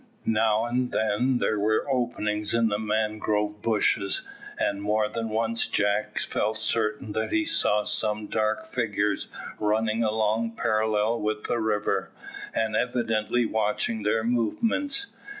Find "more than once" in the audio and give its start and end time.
4.81-5.67